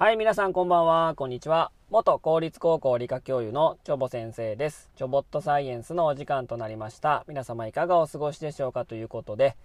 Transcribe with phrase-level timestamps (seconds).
[0.00, 1.72] はい、皆さんこんばんは、こんにちは。
[1.90, 4.92] 元公立高校理科教諭のチョボ先生です。
[4.94, 7.24] チョボットサイエンスのお時間となりました。
[7.26, 9.56] 皆様いかがお過ごしでしょうかということで、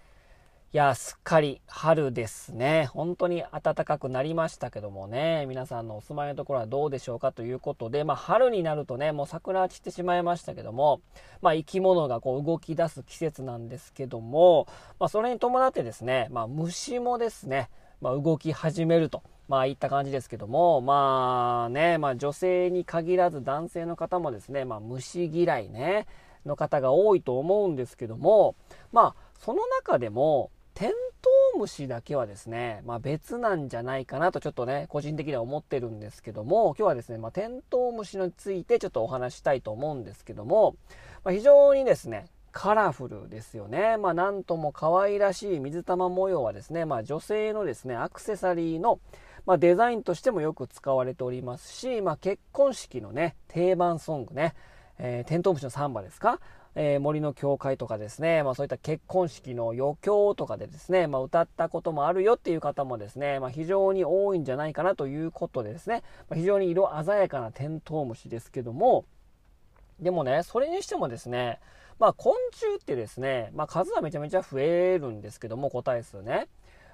[0.73, 2.87] いや、すっかり春ですね。
[2.87, 11.01] 本当に暖かくなりましたけどもね、皆さんのお住まいのところはどうでしょうかということで、まあ春になるとね、もう桜散ってしまいましたけども、
[11.43, 14.65] まあ生き物がこう動き出す季節なんですけども、
[14.99, 17.69] まあそれに伴ってですね、まあ虫もですね、
[18.03, 19.23] まあ動き始めると。
[19.47, 26.05] まあいった感じですけども、まあね、まあ女性に限らず男性の方もですね、まあ虫嫌いね、
[26.45, 28.55] の方が多いと思うんですけども、
[28.91, 30.89] まあその中でも、テン
[31.21, 40.75] トウムシだけはですね、まあ、別なんじゃないかなとちょっとね、個人的には思ってるんですけども、今日はですね、まあ、テントウムシについてちょっとお話したいと思うんですけども、
[41.23, 43.97] まあ、非常にですね、カラフルですよね。
[43.97, 48.99] まあ、なんとも可愛らしい水玉模様はですね、まあ、女性のですね、アクセサリーの、
[49.45, 54.53] まあ、デザインとしてもよく使われておりますし、まあ、結婚式のね、定番ソングね、
[54.99, 56.39] えー、テントウムシのサンバですか？
[56.75, 69.05] えー、森の教会とかですね、まあ、そういった結婚式の余興とかでですね、まあ、歌ったこともあるよっていう方もですね、まあ、非常に多いんじゃないかなということでですね、ま非常に色鮮やかなテントウムシですけども、
[69.99, 71.59] でもね、それにしてもですね、
[72.03, 76.49] まあ、昆虫ってですね、まあ、数はめちゃめちゃ増えるんですけども、個体数ね。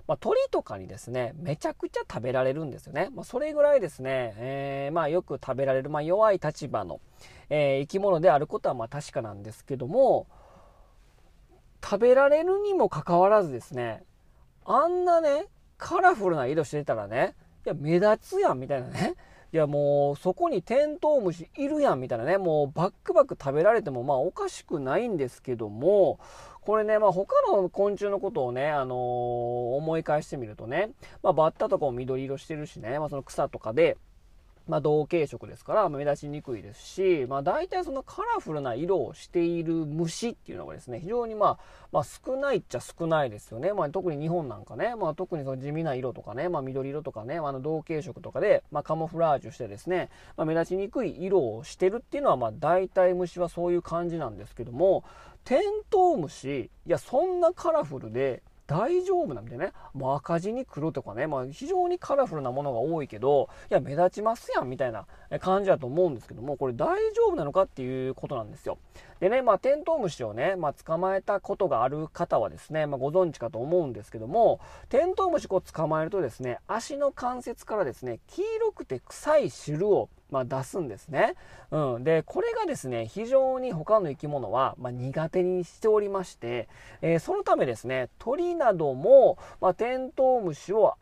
[0.07, 3.09] まあ、鳥とかにですね、めちゃくちゃ食べられるんですよね。
[3.15, 7.02] まあ、それぐらいですね、えー、まあ、よく食べられる、まあ、弱い立場の、
[7.49, 10.27] えー、生き物であることはまあ確かなんですけども、
[11.83, 14.03] 食べられるにもかかわらずですね、
[14.64, 15.47] あんなね、
[15.80, 17.33] カラフルな色してたらね、
[17.65, 19.15] いや、目立つやんみたいなね。
[19.52, 26.20] いやもうそこにテントウムシいるやんみたいなね、もうバックバック食べられてもまあおかしくないんですけども、
[26.61, 28.98] これね、まあ他の昆虫のことをね、あのー、
[29.76, 30.92] 思い返してみるとね、
[31.23, 33.98] まあバッタとかも緑色してるしね、まあその草とかで、
[34.69, 41.59] まあ、同系色ですから目立ちにくいですし、まあ、大体そのカラフルな色をしている虫っていうのがですね非常にまあ、
[41.91, 55.03] まあ、少ないっちゃ少ないですよね、まあ、特に日本なんかね、まあ、特にその地味な色とかね、まあ、緑色とかね、あの同系色とかで、まあ、カモフラージュしてですね、まあ、目立ちにくい色をしてるっていうのはまあ大体虫はそういう感じなんですけども
[55.45, 65.07] テントウムシいやそんなカラフルで大丈夫なんでね、もう赤字に黒とかね、まあ、非常にカラフルなものが多いけど、いや、目立ちますやんみたいな
[65.39, 68.77] 感じだと思うんですけども、これ大丈夫なのかっていうことなんですよ。
[69.21, 74.59] でね、まあ、テントウムシをね、まあ、捕まえたことがある方はですね、まあ、ご存知かと思うんですけども、
[74.89, 81.35] テントウムシを捕まえるとですね、足の関節からですね、黄色くて臭い汁をまあ、出すんですね。
[81.71, 82.03] うん。
[82.03, 86.67] で、これがですね、非常に他の生き物は、まあ、苦手にしておりまして、
[87.01, 90.95] えー、そのためですね、鳥なども、まあ、テントウムシは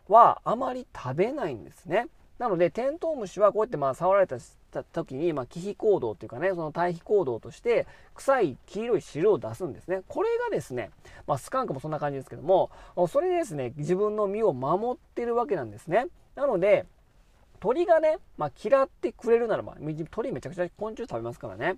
[0.44, 2.08] あまり食べないんですね。
[2.40, 4.38] なので、テントウムシはこうやってまあ触られた
[4.84, 10.04] 時に、まあ、忌避行動というかね、その対比行動として、臭い黄色い汁を出すんですね。
[10.08, 10.92] これがですね、
[11.26, 12.70] まあ、スカンクもそんな感じですけども、
[13.10, 16.08] それでですね、自分の身を守ってるわけなんですね。
[16.36, 16.86] なので、
[17.60, 19.76] 鳥がね、まあ、嫌ってくれるならば、
[20.12, 21.78] 鳥めちゃくちゃ昆虫食べますからね、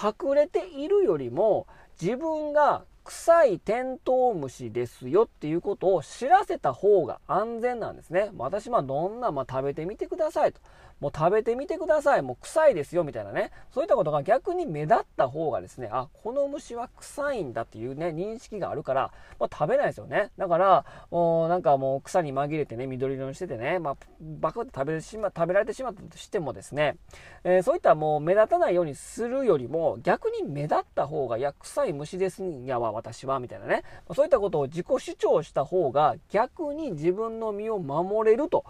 [0.00, 1.66] 隠れているよりも、
[2.00, 8.30] 自分が臭いテントウムシですよっていうことを知らせた方が安全なんですね。
[8.36, 10.60] 私はどんな、まあ、食べてみてくださいと。
[11.00, 12.22] もう食べてみてください。
[12.22, 13.50] もう臭いですよみたいなね。
[13.70, 20.30] そういったことが逆に目立った方がですね、あ、この虫は臭いんだっていうね、認識があるから、まあ、食べないですよね。
[20.38, 26.96] だから、もうなんかもう草に紛れてね、緑色にしててね、まあ、バカって食べてしま、食べられてしまったとしてもですね、
[27.44, 33.82] えー、そういったもう目立たないようにするよりも、逆に目立った方が、いや、臭い虫ですんやわ、私は、みたいなね。
[34.14, 38.64] そういったことを自己主張した方が、逆に自分の身を守れると。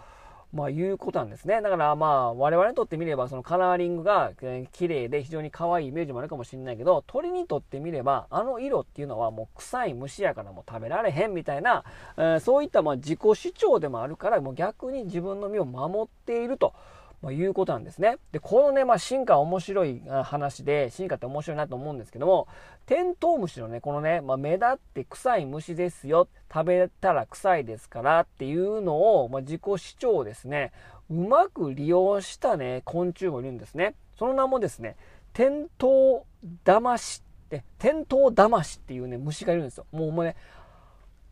[0.57, 1.61] まあ、いうことなんですね。
[1.61, 11.83] だからまあ、我々にとってみれば、そのカラーリングが、えー、綺麗で非常に可愛いイメージもあるかもしれないけど、鳥にとってみれば、あの色っていうのはもう臭い虫やからもう食べられへんみたいな、
[12.17, 16.73] えー、そういったまあ自己主張でもあるから、もう逆に自分の身を守っていると。
[17.21, 18.17] まあ、いうことなんですね。
[18.31, 22.47] で、このね、まあ、進化面白い話で、進化って面白いなと思うんですけども、
[22.85, 30.71] テントウムシのね、このね、まあ、目立って臭い虫ですよ、食べたら臭いですからっていうのを、まあ、自己主張をですね、
[31.09, 33.95] うまく利用したね、昆虫もいるんですね。
[34.17, 34.95] その名もですね、
[35.33, 39.85] テントウダマシって、テントウダマシっていうね、虫がいるんですよ。
[39.91, 40.35] もうもうね、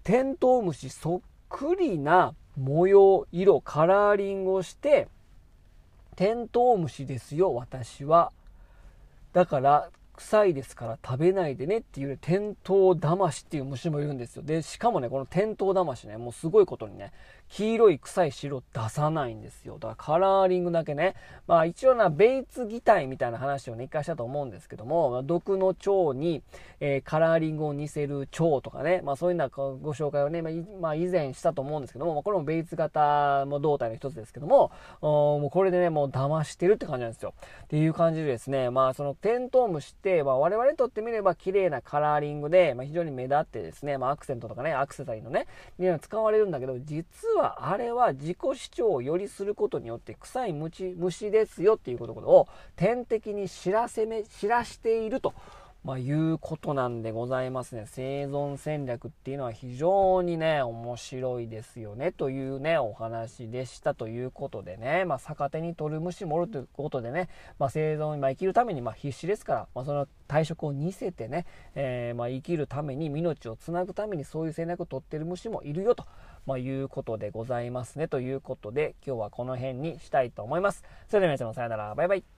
[0.03, 5.07] テントウムシそっくりな模様、色、カラーリングをして、
[6.15, 8.31] テントウムシですよ、私は。
[9.33, 14.43] だから、臭いですから食べないでねっていう、ね、テントウダマシっていう虫もいるんですよ。
[14.43, 17.11] で、しかもね、このテントウダマシね、もうすごいことにね、
[17.49, 19.75] 黄色い臭い汁を出さないんですよ。
[19.75, 21.15] だからカラーリングだけね、
[21.47, 26.41] まあ一応な、ベイツ擬態みたいな話をね、一回したと思うんですけども、毒の蝶に、
[26.79, 34.71] えー、カラーリングを似せる蝶とかね、まあそういうなご紹介をね、まあ、まあ、以前したと思うんですけども、まあ、これもベイツ型も胴体の一つですけども、
[35.01, 37.33] もうこれでね、もう騙してるって感じなんですよ。
[37.63, 45.47] っていう感じでですね、まあそのテントウムシって、まあ我々にとってみれば綺麗なカラーリングで、まあ非常に目立ってですね、まあアクセントとかね、アクセサリーのね、
[45.79, 47.05] には使われるんだけど、実
[47.37, 55.33] はあれは自己主張をよりすることによって臭い虫虫ですよっていうことを点滴に知らせめ、知らしていると。
[55.85, 57.85] まあ、いうことなんでございますね。
[57.85, 67.29] 生存戦略っていうのは非常にね、面白いですよね、というね、お話でしたということでね、まあ、逆手に取る虫もおるということでね、
[67.59, 71.45] まあ、生存、まあ、生きるためにま必死ですから、まあ、その退職を似せてね、
[71.75, 76.07] えー、ま生きるために、命をつなぐためにそういう戦略を取ってる虫もいるよと。
[76.47, 78.07] ま、いうことでございますね。
[78.07, 80.83] ということで、今日はこの辺にしたいと思います。
[81.07, 81.93] それでは皆様さよなら。
[81.93, 82.34] バイバイ。